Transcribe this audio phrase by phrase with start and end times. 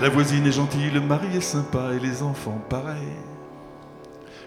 [0.00, 3.08] La voisine est gentille, le mari est sympa et les enfants pareil.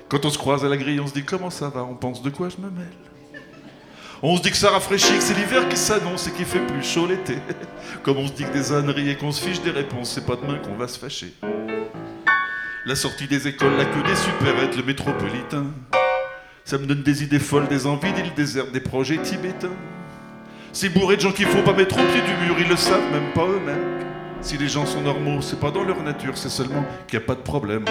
[0.08, 2.22] Quand on se croise à la grille, on se dit comment ça va, on pense
[2.22, 2.88] de quoi je me mêle?
[4.24, 6.84] On se dit que ça rafraîchit, que c'est l'hiver qui s'annonce et qu'il fait plus
[6.84, 7.38] chaud l'été.
[8.04, 10.38] Comme on se dit que des âneries et qu'on se fiche des réponses, c'est pas
[10.38, 11.34] demain qu'on va se fâcher.
[12.86, 15.66] La sortie des écoles, la queue des supérettes, le métropolitain.
[16.64, 19.76] Ça me donne des idées folles, des envies d'île déserte, des projets tibétains.
[20.72, 23.12] C'est bourré de gens qu'il faut pas mettre au pied du mur, ils le savent
[23.12, 24.11] même pas eux-mêmes.
[24.42, 27.28] Si les gens sont normaux, c'est pas dans leur nature, c'est seulement qu'il n'y a
[27.28, 27.86] pas de problème.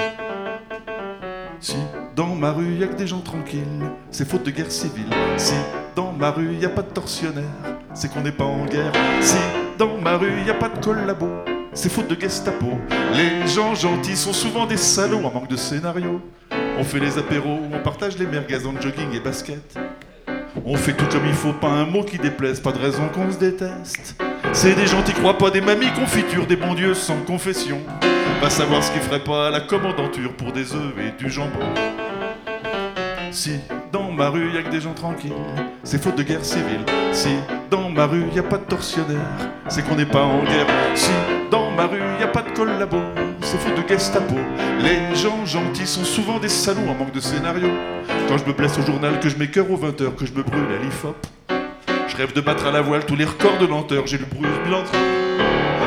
[1.61, 1.77] Si
[2.17, 5.07] dans ma rue y a que des gens tranquilles, c'est faute de guerre civile.
[5.37, 5.55] Si
[5.95, 7.45] dans ma rue y a pas de tortionnaires,
[7.95, 8.93] c'est qu'on n'est pas en guerre.
[9.21, 9.37] Si
[9.79, 11.29] dans ma rue y a pas de collabo,
[11.73, 12.79] c'est faute de Gestapo.
[13.15, 16.21] Les gens gentils sont souvent des salauds en manque de scénario.
[16.79, 19.79] On fait les apéros, on partage les merguez en jogging et basket.
[20.65, 23.31] On fait tout comme il faut, pas un mot qui déplaise, pas de raison qu'on
[23.31, 24.21] se déteste.
[24.53, 27.79] C'est des gens qui croient pas, des mamies confitures, des bons dieux sans confession.
[28.43, 31.61] Va savoir ce qu'ils ferait pas à la commandanture pour des œufs et du jambon.
[33.31, 33.61] Si
[33.93, 35.33] dans ma rue y a que des gens tranquilles,
[35.85, 36.85] c'est faute de guerre civile.
[37.13, 37.29] Si
[37.71, 39.19] dans ma rue y a pas de tortionnaires,
[39.69, 40.67] c'est qu'on n'est pas en guerre.
[40.95, 41.13] Si
[41.51, 42.99] dans ma rue y a pas de collabo,
[43.43, 44.35] c'est faute de Gestapo.
[44.81, 47.69] Les gens gentils sont souvent des salauds en manque de scénario.
[48.29, 50.67] Quand je me blesse au journal, que je m'écœure aux 20h, que je me brûle
[50.79, 51.40] à l'IFOP.
[52.11, 54.49] Je rêve de battre à la voile tous les records de lenteur, j'ai le bruit
[54.65, 54.91] bilantre.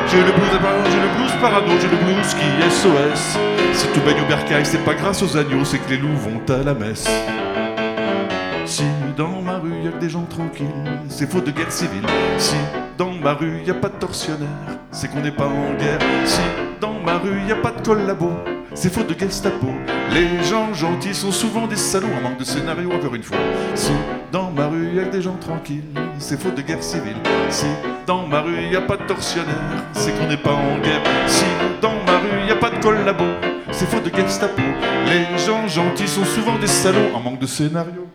[0.08, 0.48] J'ai le blues,
[0.90, 3.38] j'ai le blues parano, j'ai le blues qui SOS.
[3.74, 6.40] Si tout baigne au bercail, c'est pas grâce aux agneaux, c'est que les loups vont
[6.48, 7.06] à la messe.
[8.64, 8.84] Si
[9.18, 10.66] dans ma rue y a que des gens tranquilles,
[11.10, 12.06] c'est faute de guerre civile.
[12.38, 12.56] Si
[12.96, 14.48] dans ma rue y a pas de tortionnaires,
[14.92, 15.98] c'est qu'on n'est pas en guerre.
[16.24, 16.40] Si
[16.80, 18.32] dans ma rue y a pas de collabo,
[18.72, 19.68] c'est faute de Gestapo.
[20.10, 23.36] Les gens gentils sont souvent des salauds en manque de scénario, encore une fois.
[23.74, 23.92] Si
[24.34, 25.84] dans ma rue y a des gens tranquilles,
[26.18, 27.14] c'est faute de guerre civile.
[27.50, 27.66] Si
[28.04, 31.02] dans ma rue y a pas de tortionnaires, c'est qu'on n'est pas en guerre.
[31.28, 31.44] Si
[31.80, 33.26] dans ma rue y a pas de collabo,
[33.70, 34.60] c'est faute de Gestapo.
[35.06, 38.08] Les gens gentils sont souvent des salauds en manque de scénario.